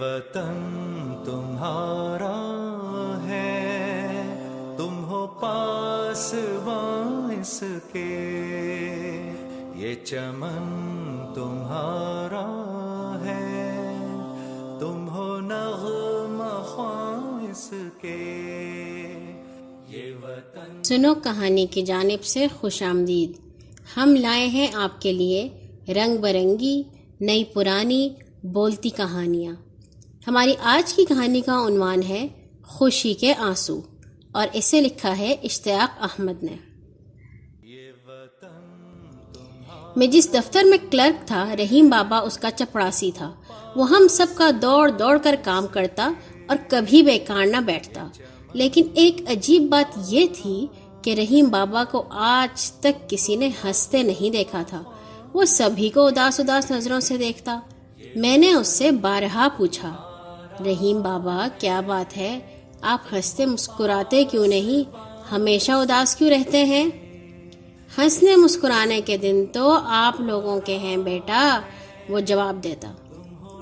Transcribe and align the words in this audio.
وطن 0.00 0.72
تمہارا 1.24 2.36
ہے۔ 3.26 3.66
تم 4.76 5.04
ہو 5.04 5.26
پاس 5.26 6.34
باعث 6.64 7.62
کے۔ 7.92 9.32
یہ 9.76 9.94
چمن 10.04 10.62
تمہارا 11.34 12.46
ہے۔ 13.24 13.76
تم 14.80 15.08
ہو 15.08 15.40
نغم 15.40 16.42
خواہش 16.64 17.70
کے۔ 18.00 18.22
یہ 19.88 20.14
وطن 20.22 20.82
سنو 20.84 21.14
کہانی 21.14 21.66
کی 21.66 21.82
جانب 21.82 22.24
سے 22.24 22.46
خوش 22.54 22.82
آمدید۔ 22.82 23.32
ہم 23.96 24.14
لائے 24.14 24.46
ہیں 24.46 24.66
آپ 24.74 25.00
کے 25.00 25.12
لیے 25.12 25.48
رنگ 25.88 26.16
برنگی 26.16 26.82
نئی 27.20 27.44
پرانی 27.44 28.08
بولتی 28.44 28.88
کہانیاں۔ 28.88 29.54
ہماری 30.26 30.54
آج 30.62 30.94
کی 30.94 31.04
کہانی 31.04 31.40
کا 31.40 31.66
عنوان 31.66 32.02
ہے 32.02 32.28
خوشی 32.64 33.14
کے 33.14 33.34
آنسو 33.34 33.80
اور 34.32 34.46
اسے 34.52 34.80
لکھا 34.80 35.18
ہے 35.18 35.32
اشتیاق 35.42 36.02
احمد 36.02 36.42
نے۔ 36.42 36.56
میں 39.96 40.06
جس 40.06 40.34
دفتر 40.34 40.62
میں 40.64 40.78
کلرک 40.90 41.26
تھا، 41.26 41.56
رحیم 41.56 41.88
بابا 41.88 42.18
اس 42.18 42.38
کا 42.38 42.50
چپڑاسی 42.50 43.10
تھا۔ 43.14 43.34
وہ 43.76 43.90
ہم 43.90 44.08
سب 44.08 44.26
کا 44.34 44.50
دوڑ 44.62 44.90
دوڑ 44.90 45.18
کر 45.22 45.34
کام 45.44 45.66
کرتا 45.66 46.12
اور 46.48 46.56
کبھی 46.68 47.02
بیکار 47.02 47.46
نہ 47.46 47.56
بیٹھتا۔ 47.56 48.08
لیکن 48.52 48.84
ایک 48.94 49.20
عجیب 49.30 49.62
بات 49.62 49.98
یہ 50.08 50.26
تھی 50.42 50.66
کہ 51.02 51.14
رحیم 51.14 51.48
بابا 51.48 51.84
کو 51.90 52.04
آج 52.10 52.72
تک 52.72 53.10
کسی 53.10 53.36
نے 53.36 53.50
ہنستے 53.64 54.02
نہیں 54.02 54.30
دیکھا 54.30 54.62
تھا۔ 54.66 54.82
وہ 55.34 55.44
سبھی 55.44 55.88
کو 55.88 56.06
اداس 56.06 56.40
اداس 56.40 56.70
نظروں 56.70 57.00
سے 57.00 57.16
دیکھتا۔ 57.16 57.60
میں 58.16 58.36
نے 58.36 58.52
اس 58.54 58.68
سے 58.68 58.90
بارہا 58.90 59.48
پوچھا۔ 59.56 60.05
رحیم 60.64 61.02
بابا، 61.02 61.46
کیا 61.58 61.80
بات 61.80 62.16
ہے؟ 62.16 62.38
آپ 62.80 63.14
ہنستے 63.14 63.46
مسکراتے 63.46 64.24
کیوں 64.24 64.46
نہیں؟ 64.46 64.96
ہمیشہ 65.34 65.72
اداس 65.72 66.16
کیوں 66.16 66.30
رہتے 66.30 66.64
ہیں؟ 66.64 66.84
ہنسنے 67.98 68.36
مسکرانے 68.36 69.00
کے 69.00 69.16
دن 69.16 69.44
تو 69.52 69.78
آپ 69.84 70.20
لوگوں 70.20 70.60
کے 70.60 70.78
ہیں 70.78 70.96
بیٹا، 70.96 71.60
وہ 72.08 72.20
جواب 72.20 72.64
دیتا۔ 72.64 72.92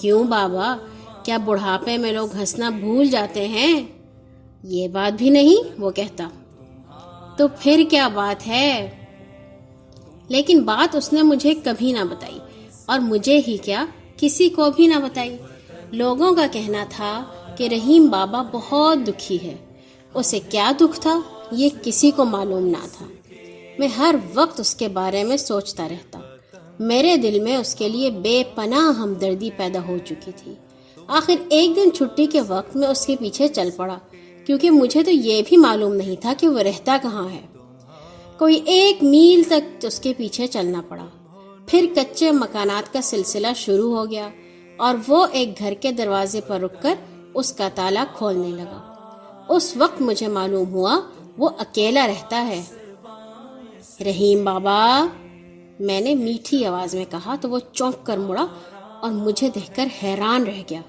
کیوں 0.00 0.24
بابا؟ 0.24 0.76
کیا 1.22 1.38
بڑھاپے 1.38 1.98
میں 1.98 2.12
لوگ 2.12 2.36
ہنسنا 2.36 2.70
بھول 2.70 3.06
جاتے 3.06 3.48
ہیں؟ 3.48 3.82
یہ 4.64 4.88
بات 4.88 5.12
بھی 5.18 5.30
نہیں، 5.30 5.80
وہ 5.80 5.90
کہتا۔ 5.90 6.28
تو 7.36 7.48
پھر 7.60 7.84
کیا 7.90 8.08
بات 8.08 8.46
ہے؟ 8.46 8.90
لیکن 10.28 10.60
بات 10.60 10.96
اس 10.96 11.12
نے 11.12 11.22
مجھے 11.22 11.54
کبھی 11.64 11.92
نہ 11.92 12.04
بتائی، 12.10 12.38
اور 12.86 12.98
مجھے 12.98 13.40
ہی 13.48 13.56
کیا، 13.56 13.84
کسی 14.16 14.48
کو 14.48 14.70
بھی 14.70 14.86
نہ 14.86 14.94
بتائی۔ 14.94 15.36
لوگوں 15.94 16.34
کا 16.34 16.46
کہنا 16.52 16.84
تھا 16.90 17.24
کہ 17.58 17.68
رحیم 17.68 18.06
بابا 18.06 18.42
بہت 18.52 19.08
دکھی 19.08 19.38
ہے۔ 19.42 19.56
اسے 20.14 20.40
کیا 20.48 20.72
دکھ 20.80 21.00
تھا؟ 21.00 21.20
یہ 21.52 21.68
کسی 21.82 22.10
کو 22.10 22.24
معلوم 22.24 22.66
نہ 22.66 22.86
تھا۔ 22.92 23.06
میں 23.78 23.88
ہر 23.88 24.14
وقت 24.34 24.60
اس 24.60 24.74
کے 24.74 24.88
بارے 24.88 25.24
میں 25.24 25.36
سوچتا 25.36 25.88
رہتا۔ 25.88 26.18
میرے 26.78 27.16
دل 27.16 27.40
میں 27.40 27.56
اس 27.56 27.74
کے 27.74 27.88
لیے 27.88 28.10
بے 28.10 28.42
پناہ 28.54 28.98
ہمدردی 28.98 29.50
پیدا 29.56 29.78
ہو 29.88 29.98
چکی 30.04 30.30
تھی۔ 30.36 30.54
آخر 31.06 31.34
ایک 31.48 31.76
دن 31.76 31.92
چھٹی 31.92 32.26
کے 32.26 32.40
وقت 32.40 32.76
میں 32.76 32.88
اس 32.88 33.06
کے 33.06 33.16
پیچھے 33.20 33.48
چل 33.48 33.68
پڑا، 33.76 33.98
کیونکہ 34.46 34.70
مجھے 34.70 35.02
تو 35.02 35.10
یہ 35.10 35.42
بھی 35.48 35.56
معلوم 35.56 35.94
نہیں 35.94 36.16
تھا 36.20 36.32
کہ 36.38 36.48
وہ 36.48 36.58
رہتا 36.58 36.96
کہاں 37.02 37.28
ہے۔ 37.28 37.40
کوئی 38.38 38.60
ایک 38.64 39.04
میل 39.04 39.42
تک 39.42 39.86
اس 39.86 40.00
کے 40.00 40.12
پیچھے 40.16 40.46
چلنا 40.46 40.82
پڑا۔ 40.88 41.06
پھر 41.66 41.86
کچے 41.96 42.30
مکانات 42.30 42.92
کا 42.92 43.00
سلسلہ 43.00 43.46
شروع 43.56 43.96
ہو 43.96 44.10
گیا۔ 44.10 44.28
اور 44.76 44.94
وہ 45.08 45.26
ایک 45.32 45.58
گھر 45.58 45.74
کے 45.80 45.92
دروازے 45.92 46.40
پر 46.40 46.60
رک 46.60 46.82
کر 46.82 46.94
اس 47.34 47.52
کا 47.52 47.68
تالا 47.74 48.04
کھولنے 48.16 48.48
لگا۔ 48.48 48.90
اس 49.48 49.76
وقت 49.76 50.00
مجھے 50.00 50.28
معلوم 50.28 50.74
ہوا 50.74 51.00
وہ 51.38 51.50
اکیلا 51.58 52.06
رہتا 52.06 52.46
ہے۔ 52.46 52.62
رحیم 54.00 54.44
بابا، 54.44 55.06
میں 55.80 56.00
نے 56.00 56.14
میٹھی 56.14 56.66
آواز 56.66 56.94
میں 56.94 57.04
کہا 57.10 57.34
تو 57.40 57.50
وہ 57.50 57.58
چونک 57.72 58.06
کر 58.06 58.18
مڑا 58.18 58.46
اور 59.00 59.10
مجھے 59.10 59.48
دیکھ 59.48 59.76
کر 59.76 59.86
حیران 60.02 60.44
رہ 60.44 60.62
گیا۔ 60.70 60.80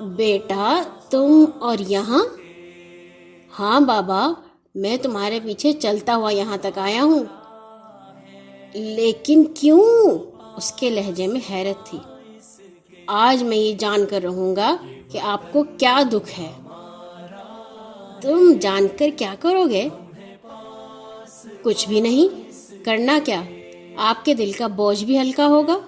بیٹا، 0.00 0.82
تم 1.10 1.44
اور 1.60 1.76
یہاں؟ 1.78 2.24
ہاں 3.58 3.80
بابا، 3.80 4.32
میں 4.74 4.96
تمہارے 4.96 5.40
پیچھے 5.44 5.72
چلتا 5.72 6.16
ہوا 6.16 6.30
یہاں 6.30 6.56
تک 6.60 6.78
آیا 6.78 7.02
ہوں۔ 7.02 7.24
لیکن 8.74 9.44
کیوں؟ 9.54 10.18
اس 10.56 10.72
کے 10.72 10.90
لہجے 10.90 11.26
میں 11.26 11.40
حیرت 11.50 11.86
تھی۔ 11.86 11.98
آج 13.06 13.42
میں 13.42 13.56
یہ 13.56 13.72
جان 13.72 14.06
کر 14.10 14.20
رہوں 14.22 14.56
گا 14.56 14.76
کہ 15.12 15.18
آپ 15.18 15.52
کو 15.52 15.64
کیا 15.78 16.02
دکھ 16.12 16.40
ہے۔ 16.40 16.52
تم 18.20 18.52
جان 18.60 18.86
کر 18.98 19.08
کیا 19.16 19.34
کرو 19.40 19.66
گے؟ 19.66 19.88
کچھ 21.62 21.88
بھی 21.88 22.00
نہیں۔ 22.00 22.52
کرنا 22.84 23.18
کیا؟ 23.24 23.42
آپ 23.96 24.24
کے 24.24 24.34
دل 24.34 24.52
کا 24.52 24.66
بوجھ 24.66 25.04
بھی 25.04 25.18
ہلکا 25.18 25.46
ہوگا۔ 25.46 25.78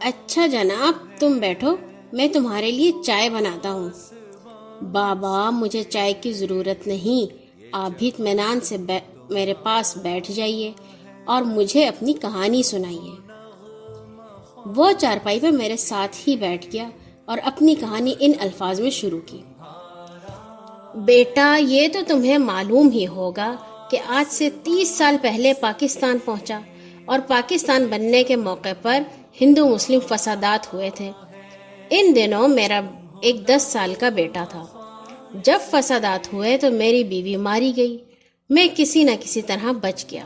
اچھا 0.00 0.46
جناب، 0.46 1.20
تم 1.20 1.38
بیٹھو۔ 1.38 1.76
میں 2.12 2.28
تمہارے 2.28 2.70
لیے 2.70 2.92
چائے 3.04 3.30
بناتا 3.30 3.72
ہوں۔ 3.72 3.88
بابا، 4.84 5.50
مجھے 5.50 5.82
چائے 5.82 6.12
کی 6.12 6.32
ضرورت 6.32 6.86
نہیں۔ 6.86 7.36
آپ 7.72 7.90
بھی 7.98 8.08
اطمینان 8.08 8.60
سے 8.60 8.76
میرے 9.30 9.54
پاس 9.54 9.96
بیٹھ 9.96 10.32
جائیے 10.32 10.72
اور 11.24 11.42
مجھے 11.42 11.88
اپنی 11.88 12.12
کہانی 12.12 12.62
سنائیے۔ 12.62 13.31
وہ 14.66 14.92
چارپائی 14.98 15.40
پہ 15.40 15.46
میرے 15.46 15.76
ساتھ 15.76 16.28
ہی 16.28 16.36
بیٹھ 16.36 16.66
گیا 16.72 16.88
اور 17.24 17.38
اپنی 17.44 17.74
کہانی 17.74 18.14
ان 18.20 18.32
الفاظ 18.40 18.80
میں 18.80 18.90
شروع 18.90 19.20
کی۔ 19.26 19.42
بیٹا، 20.94 21.58
یہ 21.60 21.88
تو 21.92 21.98
تمہیں 22.08 22.38
معلوم 22.38 22.90
ہی 22.90 23.06
ہوگا 23.06 23.56
کہ 23.90 23.98
آج 24.06 24.32
سے 24.32 24.50
تیس 24.62 24.88
سال 24.88 25.16
پہلے 25.22 25.52
پاکستان 25.52 26.18
پہنچا 26.24 26.60
اور 27.04 27.18
پاکستان 27.26 27.84
بننے 27.84 28.24
کے 28.24 28.36
موقع 28.36 28.68
پر 28.82 29.02
ہندو 29.40 29.68
مسلم 29.68 29.98
فسادات 30.08 30.74
ہوئے 30.74 30.90
تھے۔ 30.94 31.10
ان 31.90 32.16
دنوں 32.16 32.48
میرا 32.48 32.80
ایک 33.22 33.48
دس 33.48 33.62
سال 33.62 33.94
کا 33.94 34.08
بیٹا 34.08 34.44
تھا۔ 34.48 34.66
جب 35.44 35.58
فسادات 35.70 36.32
ہوئے 36.32 36.58
تو 36.58 36.70
میری 36.70 37.04
بیوی 37.04 37.36
ماری 37.36 37.72
گئی۔ 37.76 37.98
میں 38.50 38.66
کسی 38.76 39.04
نہ 39.04 39.10
کسی 39.20 39.42
طرح 39.42 39.72
بچ 39.72 40.04
گیا۔ 40.10 40.24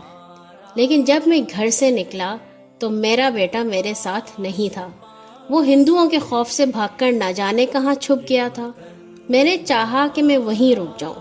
لیکن 0.74 1.04
جب 1.04 1.20
میں 1.26 1.40
گھر 1.56 1.70
سے 1.70 1.90
نکلا 1.90 2.36
تو 2.78 2.90
میرا 2.90 3.28
بیٹا 3.28 3.62
میرے 3.62 3.94
ساتھ 3.96 4.40
نہیں 4.40 4.74
تھا۔ 4.74 4.88
وہ 5.50 5.66
ہندوؤں 5.66 6.10
کے 6.10 6.18
خوف 6.18 6.50
سے 6.50 6.66
بھاگ 6.66 6.88
کر 6.96 7.12
نہ 7.12 7.32
جانے 7.32 7.66
کہاں 7.66 7.94
چھپ 7.94 8.28
گیا 8.28 8.48
تھا۔ 8.54 8.70
میں 9.28 9.44
نے 9.44 9.56
چاہا 9.64 10.06
کہ 10.14 10.22
میں 10.22 10.36
وہیں 10.36 10.78
رک 10.78 11.00
جاؤں، 11.00 11.14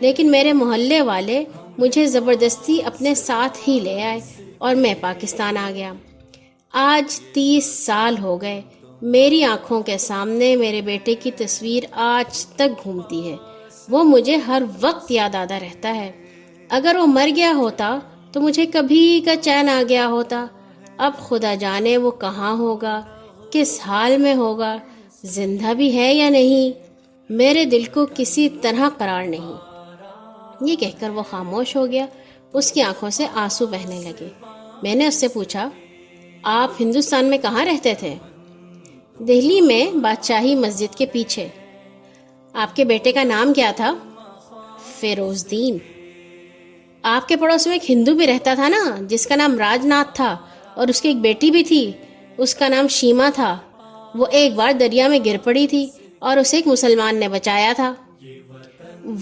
لیکن 0.00 0.30
میرے 0.30 0.52
محلے 0.52 1.00
والے 1.00 1.44
مجھے 1.78 2.06
زبردستی 2.06 2.82
اپنے 2.84 3.14
ساتھ 3.14 3.58
ہی 3.68 3.80
لے 3.82 4.02
آئے 4.02 4.20
اور 4.58 4.74
میں 4.74 4.94
پاکستان 5.00 5.56
آ 5.56 5.70
گیا۔ 5.74 5.92
آج 6.72 7.20
تیس 7.20 7.64
سال 7.64 8.18
ہو 8.18 8.42
گئے۔ 8.42 8.62
میری 9.02 9.44
آنکھوں 9.44 9.82
کے 9.82 9.98
سامنے 9.98 10.56
میرے 10.56 10.80
بیٹے 10.80 11.14
کی 11.14 11.30
تصویر 11.30 11.84
آج 11.92 12.46
تک 12.46 12.84
گھومتی 12.84 13.30
ہے۔ 13.30 13.36
وہ 13.88 14.04
مجھے 14.04 14.36
ہر 14.36 14.62
وقت 14.80 15.10
یاد 15.10 15.34
آتا 15.34 15.60
رہتا 15.60 15.94
ہے۔ 15.94 16.12
اگر 16.68 16.96
وہ 16.98 17.06
مر 17.06 17.28
گیا 17.36 17.52
ہوتا 17.56 17.98
تو 18.32 18.40
مجھے 18.40 18.66
کبھی 18.66 19.20
کا 19.24 19.36
چین 19.36 19.68
آ 19.68 19.82
گیا 19.88 20.06
ہوتا۔ 20.08 20.46
اب 20.98 21.12
خدا 21.18 21.54
جانے 21.54 21.96
وہ 21.96 22.10
کہاں 22.10 22.52
ہوگا؟ 22.52 23.02
کس 23.50 23.80
حال 23.86 24.18
میں 24.18 24.34
ہوگا؟ 24.34 24.76
زندہ 25.24 25.74
بھی 25.74 25.96
ہے 25.96 26.14
یا 26.14 26.28
نہیں؟ 26.28 26.72
میرے 27.32 27.64
دل 27.64 27.84
کو 27.84 28.06
کسی 28.14 28.48
طرح 28.48 28.88
قرار 28.98 29.24
نہیں۔ 29.24 29.52
یہ 30.60 30.76
کہہ 30.76 31.00
کر 31.00 31.10
وہ 31.10 31.22
خاموش 31.30 31.76
ہو 31.76 31.86
گیا۔ 31.86 32.06
اس 32.52 32.72
کی 32.72 32.82
آنکھوں 32.82 33.10
سے 33.10 33.26
آنسو 33.34 33.66
بہنے 33.66 34.00
لگے۔ 34.00 34.28
میں 34.82 34.94
نے 34.94 35.06
اس 35.06 35.14
سے 35.14 35.28
پوچھا، 35.28 35.68
آپ 36.42 36.70
ہندوستان 36.80 37.24
میں 37.24 37.38
کہاں 37.38 37.64
رہتے 37.64 37.94
تھے؟ 37.94 38.14
دہلی 39.18 39.60
میں 39.60 39.96
بادشاہی 39.96 40.54
مسجد 40.54 40.94
کے 40.94 41.06
پیچھے۔ 41.06 41.48
آپ 42.52 42.76
کے 42.76 42.84
بیٹے 42.84 43.12
کا 43.12 43.22
نام 43.22 43.52
کیا 43.52 43.72
تھا؟ 43.76 43.94
فیروز 45.00 45.50
دین۔ 45.50 45.78
آپ 47.02 47.28
کے 47.28 47.36
پڑوس 47.36 47.66
میں 47.66 47.74
ایک 47.74 47.90
ہندو 47.90 48.14
بھی 48.14 48.26
رہتا 48.26 48.54
تھا 48.54 48.68
نا، 48.68 48.96
جس 49.00 49.26
کا 49.26 49.36
نام 49.36 49.58
راج 49.58 49.86
ناتھ 49.86 50.14
تھا۔ 50.14 50.36
اور 50.76 50.88
اس 50.88 51.00
کی 51.00 51.08
ایک 51.08 51.16
بیٹی 51.20 51.50
بھی 51.50 51.64
تھی۔ 51.64 51.92
اس 52.38 52.54
کا 52.54 52.68
نام 52.68 52.88
شیما 52.88 53.30
تھا۔ 53.34 53.58
وہ 54.14 54.26
ایک 54.30 54.54
بار 54.54 54.72
دریا 54.72 55.08
میں 55.08 55.18
گر 55.24 55.36
پڑی 55.44 55.66
تھی 55.66 55.86
اور 56.18 56.36
اسے 56.36 56.56
ایک 56.56 56.66
مسلمان 56.66 57.16
نے 57.16 57.28
بچایا 57.28 57.72
تھا۔ 57.76 57.94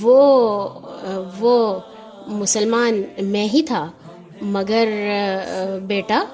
وہ 0.03 0.69
وہ 1.41 1.81
مسلمان 2.27 3.03
میں 3.23 3.49
ہی 3.55 3.63
تھا۔ 3.63 3.91
مگر، 4.43 4.89
بیٹا، 5.83 6.25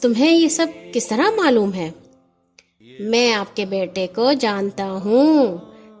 تمہیں 0.00 0.32
یہ 0.32 0.48
سب 0.48 0.66
کس 0.92 1.06
طرح 1.06 1.30
معلوم 1.36 1.72
ہے؟ 1.72 1.90
میں 3.00 3.34
آپ 3.34 3.56
کے 3.56 3.64
بیٹے 3.64 4.06
کو 4.14 4.32
جانتا 4.32 4.90
ہوں۔ 5.04 5.58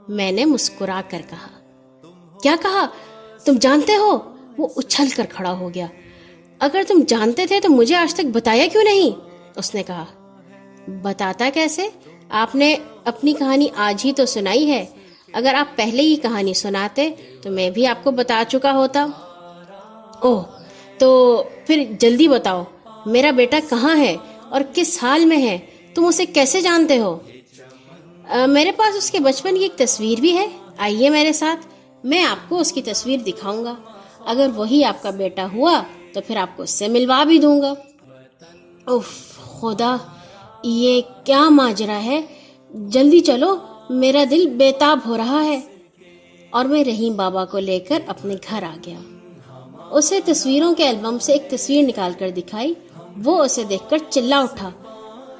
میں 0.08 0.32
نے 0.32 0.44
مسکرا 0.44 1.02
کر 1.10 1.22
کہا۔ 1.30 1.48
کیا 2.42 2.56
کہا؟ 2.62 2.86
تم 3.44 3.52
جانتے 3.60 3.96
ہو؟ 3.96 4.18
وہ 4.58 4.68
اچھل 4.76 5.06
کر 5.16 5.26
کھڑا 5.28 5.52
ہو 5.52 5.74
گیا۔ 5.74 5.86
اگر 6.62 6.82
تم 6.88 7.00
جانتے 7.08 7.46
تھے 7.46 7.60
تو 7.60 7.68
مجھے 7.68 7.96
آج 7.96 8.14
تک 8.14 8.26
بتایا 8.32 8.66
کیوں 8.72 8.84
نہیں؟ 8.84 9.10
اس 9.56 9.74
نے 9.74 9.82
کہا، 9.82 10.04
بتاتا 11.02 11.50
کیسے؟ 11.54 11.88
آپ 12.30 12.54
نے 12.54 12.76
اپنی 13.04 13.32
کہانی 13.32 13.68
آج 13.76 14.02
ہی 14.04 14.12
تو 14.12 14.26
سنائی 14.26 14.70
ہے۔ 14.70 14.84
اگر 15.32 15.54
آپ 15.54 15.76
پہلے 15.76 16.02
ہی 16.02 16.16
کہانی 16.16 16.54
سناتے 16.54 17.10
تو 17.42 17.50
میں 17.50 17.70
بھی 17.70 17.86
آپ 17.86 18.04
کو 18.04 18.10
بتا 18.10 18.42
چکا 18.48 18.72
ہوتا۔ 18.72 19.06
اوہ، 20.22 20.42
تو 20.98 21.42
پھر 21.66 21.84
جلدی 22.00 22.28
بتاؤ، 22.28 22.62
میرا 23.06 23.30
بیٹا 23.30 23.58
کہاں 23.70 23.96
ہے 23.96 24.16
اور 24.48 24.60
کس 24.74 24.98
حال 25.02 25.24
میں 25.24 25.42
ہے؟ 25.42 25.58
تم 25.94 26.04
اسے 26.04 26.26
کیسے 26.26 26.60
جانتے 26.60 26.98
ہو؟ 26.98 27.18
میرے 28.46 28.72
پاس 28.72 28.96
اس 28.96 29.10
کے 29.10 29.20
بچپن 29.20 29.54
کی 29.54 29.62
ایک 29.62 29.76
تصویر 29.76 30.20
بھی 30.20 30.38
ہے۔ 30.38 30.46
آئیے 30.78 31.10
میرے 31.10 31.32
ساتھ، 31.32 31.66
میں 32.04 32.24
آپ 32.24 32.48
کو 32.48 32.58
اس 32.58 32.72
کی 32.72 32.82
تصویر 32.82 33.20
دکھاؤں 33.20 33.64
گا۔ 33.64 33.74
اگر 34.26 34.50
وہی 34.56 34.84
آپ 34.84 35.02
کا 35.02 35.10
بیٹا 35.10 35.46
ہوا 35.52 35.82
تو 36.14 36.20
پھر 36.26 36.36
آپ 36.36 36.56
کو 36.56 36.62
اس 36.62 36.70
سے 36.70 36.88
ملوا 36.88 37.24
بھی 37.24 37.38
دوں 37.38 37.60
گا۔ 37.62 37.74
اف 38.86 39.38
خدا، 39.38 39.96
یہ 40.62 41.00
کیا 41.24 41.48
ماجرا 41.48 42.00
ہے۔ 42.04 42.20
جلدی 42.70 43.20
چلو، 43.20 43.56
میرا 43.90 44.24
دل 44.30 44.46
بےتاب 44.46 44.98
ہو 45.06 45.16
رہا 45.16 45.44
ہے۔ 45.44 45.60
اور 46.50 46.64
میں 46.64 46.84
رحیم 46.84 47.16
بابا 47.16 47.44
کو 47.44 47.58
لے 47.58 47.78
کر 47.78 47.98
اپنے 48.06 48.34
گھر 48.50 48.62
آ 48.62 48.76
گیا۔ 48.86 48.98
اسے 49.90 50.20
تصویروں 50.24 50.74
کے 50.74 50.88
البم 50.88 51.18
سے 51.18 51.32
ایک 51.32 51.50
تصویر 51.50 51.82
نکال 51.82 52.12
کر 52.18 52.30
دکھائی۔ 52.30 52.74
وہ 53.24 53.44
اسے 53.44 53.64
دیکھ 53.64 53.90
کر 53.90 53.98
چلا 54.10 54.40
اٹھا۔ 54.40 54.70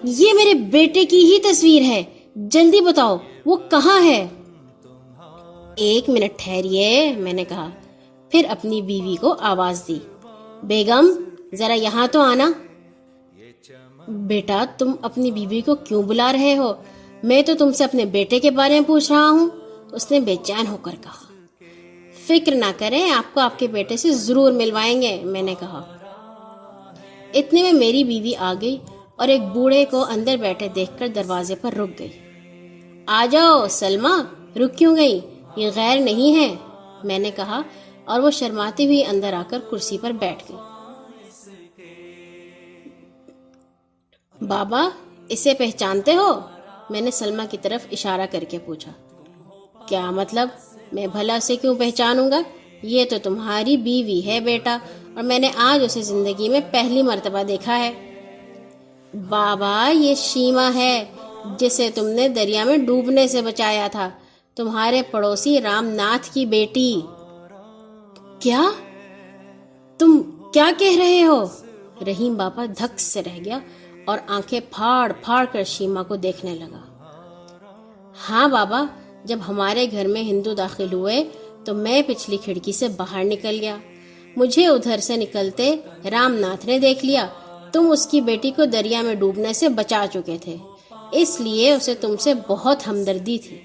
یہ 0.03 0.33
میرے 0.33 0.55
بیٹے 0.55 1.05
کی 1.05 1.25
ہی 1.25 1.39
تصویر 1.39 1.83
ہے۔ 1.83 2.03
جلدی 2.37 2.81
بتاؤ، 2.81 3.17
وہ 3.47 3.57
کہاں 3.71 4.05
ہے؟ 4.05 4.29
ایک 5.77 6.09
منٹ 6.09 6.39
ٹھہریے، 6.39 7.15
میں 7.17 7.33
نے 7.33 7.45
کہا۔ 7.45 7.71
پھر 8.31 8.47
اپنی 8.49 8.83
بیوی 8.83 9.17
کو 9.17 9.35
آواز 9.41 9.83
دی۔ 9.89 9.99
بیگم، 10.63 11.07
ذرا 11.55 11.75
یہاں 11.75 12.07
تو 12.13 12.21
آنا۔ 12.21 12.51
بیٹا، 14.09 14.65
تم 14.79 14.93
اپنی 15.03 15.31
بیوی 15.31 15.61
کو 15.61 15.75
کیوں 15.75 16.03
بلا 16.03 16.33
رہے 16.33 16.57
ہو؟ 16.57 16.73
میں 17.23 17.43
تو 17.43 17.53
تم 17.59 17.73
سے 17.73 17.85
اپنے 17.85 18.05
بیٹے 18.05 18.41
کے 18.41 18.51
بارے 18.51 18.73
میں 18.73 18.87
پوچھ 18.87 19.13
رہا 19.13 19.31
ہوں۔ 19.31 19.51
اس 19.93 20.11
نے 20.11 20.21
بے 20.21 20.37
چین 20.43 20.67
ہو 20.67 20.77
کر 20.77 20.95
کہا۔ 21.01 21.35
فکر 22.27 22.55
نہ 22.55 22.71
کریں، 22.79 23.11
آپ 23.11 23.35
کو 23.35 23.41
آپ 23.41 23.59
کے 23.59 23.67
بیٹے 23.67 23.97
سے 23.97 24.13
ضرور 24.13 24.53
ملوائیں 24.53 25.03
گے، 25.03 25.21
میں 25.25 25.43
نے 25.43 25.55
کہا۔ 25.61 25.97
اتنے 27.35 27.63
میں 27.63 27.73
میری 27.73 28.05
بیوی 28.05 28.37
آ 28.37 28.55
گئی 28.61 28.77
اور 29.17 29.29
ایک 29.29 29.41
بوڑھے 29.41 29.85
کو 29.85 30.05
اندر 30.05 30.37
بیٹھے 30.37 30.69
دیکھ 30.69 30.91
کر 30.99 31.09
دروازے 31.09 31.55
پر 31.55 31.75
رک 31.75 31.99
گئی۔ 31.99 32.09
آ 33.07 33.27
جاؤ 33.31 33.67
سلما 33.71 34.23
رک 34.57 34.79
کیوں 34.79 34.97
گئی؟ 34.97 35.21
یہ 35.57 35.69
غیر 35.75 36.01
نہیں 36.01 36.35
ہے، 36.35 36.55
میں 37.05 37.19
نے 37.19 37.31
کہا۔ 37.37 37.61
اور 38.05 38.21
وہ 38.21 38.31
شرماتی 38.31 38.87
ہوئی 38.87 39.05
اندر 39.05 39.33
آ 39.33 39.43
کر 39.49 39.59
کرسی 39.71 39.99
پر 39.99 40.11
بیٹھ 40.11 40.45
گئی 40.49 40.57
بابا، 44.47 44.89
اسے 45.29 45.55
پہچانتے 45.55 46.15
ہو؟ 46.15 46.41
میں 46.91 47.01
نے 47.01 47.11
سلما 47.11 47.45
کی 47.51 47.57
طرف 47.63 47.87
اشارہ 47.93 48.27
کر 48.31 48.45
کے 48.49 48.59
پوچھا۔ 48.59 48.93
کیا 49.87 50.11
مطلب؟ 50.11 50.49
میں 50.93 51.07
بھلا 51.07 51.39
سے 51.41 51.57
کیوں 51.57 51.75
پہچانوں 51.75 52.31
گا؟ 52.31 52.41
یہ 52.83 53.05
تو 53.11 53.17
تمہاری 53.23 53.77
بیوی 53.77 54.27
ہے 54.27 54.41
بیٹا، 54.41 54.79
اور 55.15 55.23
میں 55.23 55.39
نے 55.39 55.51
آج 55.57 55.85
اسے 55.85 56.03
زندگی 56.03 56.49
میں 56.49 56.61
پہلی 56.71 57.03
مرتبہ 57.03 57.43
دیکھا 57.43 57.79
ہے۔ 57.79 57.93
بابا، 59.29 59.91
یہ 59.95 60.15
شیما 60.15 60.71
ہے، 60.75 61.05
جسے 61.59 61.91
تم 61.95 62.07
نے 62.07 62.29
دریا 62.29 62.65
میں 62.65 62.77
ڈوبنے 62.77 63.29
سے 63.29 63.43
بچایا 63.43 63.89
تھا۔ 63.93 64.11
تمہارے 64.55 65.03
پڑوسی 65.11 65.61
رام 65.61 65.87
ناتھ 65.87 66.35
کی 66.35 66.47
بیٹی۔ 66.47 67.01
کیا؟ 68.43 68.63
تم 69.99 70.23
کیا 70.55 70.71
کہہ 70.79 70.97
رہے 70.99 71.25
ہو؟ 71.25 71.45
رحیم 72.07 72.35
بابا 72.35 72.65
دھک 72.79 73.01
سے 73.01 73.23
رہ 73.23 73.45
گیا 73.45 73.59
اور 74.05 74.19
آنکھیں 74.29 74.61
پھاڑ 74.71 75.13
پھاڑ 75.23 75.45
کر 75.53 75.65
شیما 75.65 76.03
کو 76.03 76.17
دیکھنے 76.17 76.55
لگا۔ 76.55 76.81
ہاں 78.29 78.49
بابا، 78.49 78.85
جب 79.25 79.39
ہمارے 79.49 79.87
گھر 79.91 80.07
میں 80.07 80.23
ہندو 80.23 80.55
داخل 80.55 80.93
ہوئے 80.93 81.25
تو 81.65 81.75
میں 81.75 82.03
پچھلی 82.07 82.37
کھڑکی 82.37 82.73
سے 82.73 82.89
باہر 82.89 83.25
نکل 83.25 83.59
گیا۔ 83.61 83.77
مجھے 84.37 84.67
ادھر 84.67 84.99
سے 84.99 85.17
نکلتے 85.17 85.77
رام 86.11 86.35
ناتھ 86.35 86.67
نے 86.67 86.79
دیکھ 86.79 87.05
لیا۔ 87.05 87.27
تم 87.73 87.91
اس 87.91 88.07
کی 88.07 88.21
بیٹی 88.21 88.51
کو 88.51 88.65
دریا 88.65 89.03
میں 89.03 89.15
ڈوبنے 89.15 89.53
سے 89.53 89.69
بچا 89.69 90.07
چکے 90.13 90.39
تھے۔ 90.41 90.57
اس 91.13 91.41
لیے 91.41 91.73
اسے 91.73 91.95
تم 91.95 92.17
سے 92.17 92.33
بہت 92.49 92.87
ہمدردی 92.87 93.39
تھی۔ 93.39 93.59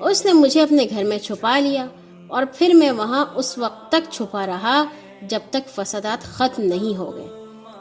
اس 0.00 0.24
نے 0.24 0.32
مجھے 0.32 0.62
اپنے 0.62 0.86
گھر 0.90 1.04
میں 1.04 1.18
چھپا 1.18 1.58
لیا۔ 1.58 1.86
اور 2.28 2.42
پھر 2.54 2.74
میں 2.74 2.90
وہاں 2.90 3.26
اس 3.34 3.58
وقت 3.58 3.88
تک 3.88 4.10
چھپا 4.10 4.46
رہا 4.46 4.84
جب 5.22 5.40
تک 5.50 5.68
فسادات 5.68 6.24
ختم 6.24 6.62
نہیں 6.62 6.96
ہو 6.96 7.16
گئے۔ 7.16 7.26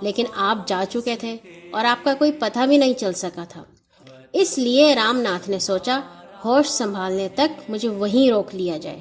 لیکن 0.02 0.24
آپ 0.36 0.68
جا 0.68 0.84
چکے 0.90 1.16
تھے 1.16 1.38
اور 1.72 1.86
آپ 1.86 2.04
کا 2.04 2.14
کوئی 2.14 2.32
پتہ 2.32 2.60
بھی 2.66 2.78
نہیں 2.78 2.94
چل 2.94 3.14
سکا 3.14 3.44
تھا۔ 3.50 3.64
اس 4.34 4.58
لیے 4.58 4.96
رام 4.96 5.18
ناتھ 5.18 5.50
نے 5.50 5.60
سوچا، 5.60 6.00
ہوش 6.46 6.68
سنبھالنے 6.68 7.30
تک 7.36 7.70
مجھے 7.70 7.90
وہیں 7.90 8.32
روک 8.32 8.56
لیا 8.56 8.78
جائے۔ 8.78 9.00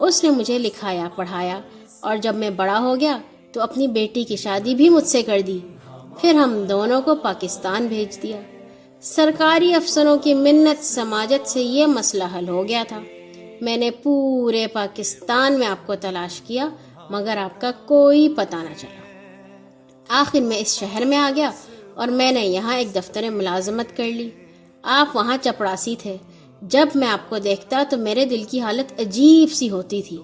اس 0.00 0.24
نے 0.24 0.30
مجھے 0.30 0.58
لکھایا، 0.58 1.08
پڑھایا 1.16 1.60
اور 2.00 2.16
جب 2.16 2.34
میں 2.34 2.50
بڑا 2.50 2.78
ہو 2.78 3.00
گیا 3.00 3.18
تو 3.52 3.60
اپنی 3.60 3.88
بیٹی 3.88 4.24
کی 4.24 4.36
شادی 4.36 4.74
بھی 4.74 4.88
مجھ 4.88 5.06
سے 5.06 5.22
کر 5.22 5.40
دی۔ 5.40 5.58
پھر 6.20 6.34
ہم 6.34 6.64
دونوں 6.64 7.02
کو 7.02 7.14
پاکستان 7.14 7.86
بھیج 7.86 8.22
دیا۔ 8.22 8.40
سرکاری 9.00 9.74
افسروں 9.74 10.18
کی 10.18 10.34
منت، 10.34 10.84
سماجت 10.84 11.48
سے 11.48 11.62
یہ 11.62 11.86
مسئلہ 11.86 12.24
حل 12.38 12.48
ہو 12.48 12.68
گیا 12.68 12.84
تھا۔ 12.88 13.00
میں 13.60 13.76
نے 13.76 13.90
پورے 13.90 14.66
پاکستان 14.66 15.58
میں 15.58 15.66
آپ 15.66 15.86
کو 15.86 15.94
تلاش 15.94 16.40
کیا، 16.40 16.68
مگر 17.10 17.36
آپ 17.36 17.60
کا 17.60 17.70
کوئی 17.84 18.28
پتہ 18.28 18.56
نہ 18.56 18.74
چلا۔ 18.76 19.04
آخر 20.08 20.40
میں 20.40 20.58
اس 20.58 20.78
شہر 20.78 21.04
میں 21.04 21.18
آ 21.18 21.30
گیا 21.36 21.50
اور 21.94 22.08
میں 22.08 22.32
نے 22.32 22.46
یہاں 22.46 22.76
ایک 22.76 22.94
دفتر 22.94 23.30
ملازمت 23.30 23.96
کر 23.96 24.04
لی۔ 24.04 24.30
آپ 24.82 25.16
وہاں 25.16 25.36
چپڑاسی 25.42 25.94
تھے۔ 25.98 26.16
جب 26.62 26.86
میں 26.94 27.08
آپ 27.08 27.30
کو 27.30 27.38
دیکھتا 27.38 27.82
تو 27.90 27.96
میرے 27.96 28.24
دل 28.24 28.44
کی 28.50 28.60
حالت 28.60 29.00
عجیب 29.00 29.52
سی 29.52 29.70
ہوتی 29.70 30.02
تھی۔ 30.02 30.22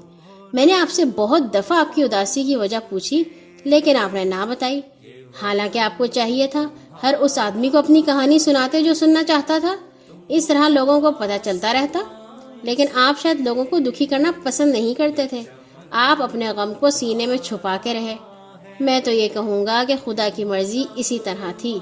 میں 0.53 0.67
نے 0.67 0.73
آپ 0.73 0.91
سے 0.91 1.05
بہت 1.05 1.55
دفعہ 1.55 1.79
آپ 1.79 1.95
کی 1.95 2.03
اداسی 2.03 2.45
کی 2.45 2.57
وجہ 2.57 2.77
پوچھی، 2.89 3.25
لیکن 3.65 3.97
آپ 3.97 4.15
نے 4.15 4.25
نہ 4.25 4.47
بتائی۔ 4.49 4.81
حالانکہ 5.43 5.79
آپ 5.79 5.99
کو 5.99 6.07
چاہیے 6.07 6.47
تھا، 6.47 6.65
ہر 7.03 7.15
اس 7.21 7.39
آدمی 7.39 7.69
کو 7.69 7.79
اپنی 7.79 8.03
کہانی 8.03 8.39
سناتے 8.39 8.83
جو 8.83 8.95
سننا 8.95 9.25
چاہتا 9.25 9.59
تھا۔ 9.59 9.77
اس 10.29 10.47
طرح 10.47 10.69
لوگوں 10.69 11.01
کو 11.01 11.13
پتہ 11.13 11.45
چلتا 11.45 11.73
رہتا۔ 11.73 11.99
لیکن 12.63 12.85
آپ 12.95 13.23
شاید 13.23 13.41
لوگوں 13.41 13.65
کو 13.65 13.79
دکھی 13.79 14.07
کرنا 14.07 14.33
پسند 14.43 14.73
نہیں 14.73 14.95
کرتے 14.95 15.27
تھے۔ 15.27 15.41
آپ 15.91 16.23
اپنے 16.23 16.49
غم 16.49 16.73
کو 16.81 16.91
سینے 16.91 17.27
میں 17.27 17.37
چھپا 17.37 17.77
کے 17.83 17.95
رہے۔ 17.95 18.17
میں 18.81 19.01
تو 19.01 19.11
یہ 19.11 19.29
کہوں 19.29 19.67
گا 19.67 19.83
کہ 19.89 19.95
خدا 20.05 20.29
کی 20.37 20.45
مرضی 20.45 20.85
اسی 20.95 21.19
طرح 21.25 21.53
تھی۔ 21.57 21.79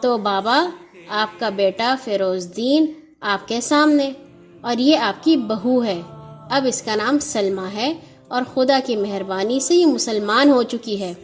تو 0.00 0.18
بابا، 0.18 0.66
آپ 1.08 1.40
کا 1.40 1.48
بیٹا 1.48 1.94
فیروز 2.04 2.56
دین 2.56 2.86
آپ 3.20 3.48
کے 3.48 3.60
سامنے، 3.60 4.10
اور 4.60 4.74
یہ 4.78 4.98
آپ 4.98 5.24
کی 5.24 5.36
بہو 5.36 5.84
ہے۔ 5.84 6.00
اب 6.50 6.66
اس 6.68 6.82
کا 6.82 6.94
نام 6.94 7.18
سلما 7.18 7.72
ہے، 7.72 7.94
اور 8.28 8.42
خدا 8.54 8.78
کی 8.86 8.96
مہربانی 8.96 9.60
سے 9.60 9.74
یہ 9.74 9.86
مسلمان 9.86 10.50
ہو 10.50 10.62
چکی 10.62 11.00
ہے۔ 11.00 11.14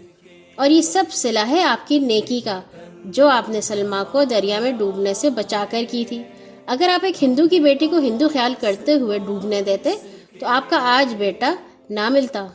اور 0.55 0.71
یہ 0.71 0.83
سب 0.83 1.05
صلاح 1.11 1.51
ہے 1.51 1.63
آپ 1.63 1.89
کی 1.89 1.99
نیکی 1.99 2.41
کا، 2.41 2.61
جو 3.05 3.29
آپ 3.29 3.49
نے 3.49 3.61
سلما 3.61 4.05
کو 4.05 4.25
دریا 4.25 4.61
میں 4.61 4.73
ڈوبنے 4.73 5.15
سے 5.15 5.31
بچا 5.31 5.65
کر 5.71 5.83
کی 5.91 6.05
تھی۔ 6.05 6.23
اگر 6.69 6.89
آپ 6.89 7.05
ایک 7.05 7.25
ہندو 7.25 7.49
کی 7.49 7.61
بیٹی 7.61 7.87
کو 7.87 7.99
ہندو 7.99 8.29
خیال 8.29 8.55
کرتے 8.61 8.93
ہوئے 8.93 9.19
ڈوبنے 9.19 9.63
دیتے، 9.63 9.93
تو 10.41 10.47
آپ 10.47 10.71
کا 10.71 10.79
آج 10.83 11.15
بیٹا 11.15 11.55
نہ 11.91 12.09
ملتا۔ 12.09 12.47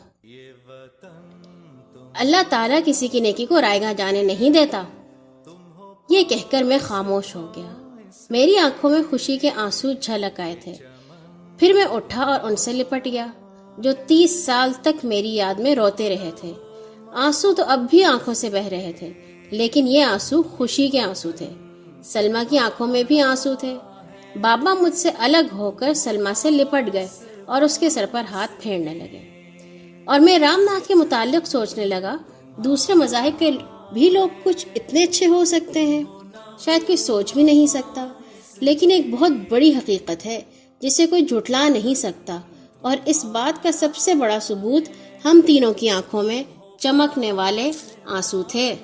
اللہ 2.14 2.36
تعالیٰ 2.48 2.78
کسی 2.84 3.08
کی 3.08 3.20
نیکی 3.20 3.46
کو 3.46 3.60
رائے 3.60 3.80
گاہ 3.80 3.92
جانے 3.92 4.22
نہیں 4.22 4.50
دیتا۔ 4.50 4.82
یہ 6.10 6.22
کہہ 6.22 6.50
کر 6.50 6.62
میں 6.62 6.78
خاموش 6.82 7.36
ہو 7.36 7.52
گیا۔ 7.56 7.96
میری 8.30 8.58
آنکھوں 8.58 8.90
میں 8.90 9.02
خوشی 9.10 9.36
کے 9.36 9.50
آنسو 9.50 9.92
جھلک 9.92 10.40
آئے 10.40 10.54
تھے۔ 10.60 10.74
پھر 11.58 11.72
میں 11.72 11.84
اٹھا 11.84 12.22
اور 12.22 12.40
ان 12.42 12.56
سے 12.56 12.72
لپٹ 12.72 13.04
گیا، 13.04 13.26
جو 13.78 13.90
تیس 14.06 14.44
سال 14.44 14.72
تک 14.82 15.04
میری 15.04 15.34
یاد 15.34 15.54
میں 15.54 15.74
روتے 15.74 16.08
رہے 16.08 16.30
تھے۔ 16.36 16.52
آنسو 17.12 17.54
تو 17.54 17.64
اب 17.66 17.86
بھی 17.90 18.04
آنکھوں 18.04 18.34
سے 18.34 18.50
بہ 18.50 18.68
رہے 18.68 18.92
تھے، 18.98 19.12
لیکن 19.50 19.88
یہ 19.88 20.04
آنسو 20.04 20.42
خوشی 20.42 20.88
کے 20.88 21.00
آنسو 21.00 21.30
تھے۔ 21.30 21.48
سلما 22.04 22.42
کی 22.50 22.58
آنکھوں 22.58 22.86
میں 22.86 23.02
بھی 23.02 23.20
آنسو 23.20 23.54
تھے۔ 23.54 23.76
بابا 24.40 24.74
مجھ 24.74 24.94
سے 24.94 25.10
الگ 25.18 25.54
ہو 25.54 25.70
کر 25.70 25.94
سلما 25.94 26.34
سے 26.34 26.50
لپٹ 26.50 26.92
گئے 26.92 27.08
اور 27.44 27.62
اس 27.62 27.78
کے 27.78 27.90
سر 27.90 28.04
پر 28.10 28.22
ہاتھ 28.30 28.50
پھیرنے 28.60 28.94
لگے۔ 28.94 29.30
اور 30.04 30.20
میں 30.20 30.38
رام 30.38 30.60
ناتھ 30.60 30.88
کے 30.88 30.94
متعلق 30.94 31.46
سوچنے 31.46 31.84
لگا، 31.84 32.16
دوسرے 32.56 32.94
مذاہب 32.94 33.38
کے 33.38 33.50
بھی 33.92 34.10
لوگ 34.10 34.28
کچھ 34.42 34.66
اتنے 34.74 35.02
اچھے 35.02 35.26
ہو 35.26 35.44
سکتے 35.44 35.82
ہیں۔ 35.82 36.02
شاید 36.58 36.86
کوئی 36.86 36.96
سوچ 36.96 37.34
بھی 37.34 37.42
نہیں 37.42 37.66
سکتا، 37.66 38.08
لیکن 38.60 38.90
ایک 38.90 39.10
بہت 39.10 39.32
بڑی 39.48 39.74
حقیقت 39.74 40.26
ہے 40.26 40.40
جسے 40.80 41.06
کوئی 41.06 41.22
جھٹلا 41.22 41.68
نہیں 41.68 41.94
سکتا۔ 41.94 42.40
اور 42.80 42.96
اس 43.04 43.24
بات 43.24 43.62
کا 43.62 43.72
سب 43.72 43.96
سے 43.96 44.14
بڑا 44.14 44.38
ثبوت 44.40 44.82
ہم 45.24 45.40
تینوں 45.46 45.74
کی 45.74 45.90
آنکھوں 45.90 46.22
میں 46.22 46.42
چمکنے 46.78 47.32
والے 47.32 47.70
آنسو 48.04 48.42
تھے۔ 48.42 48.74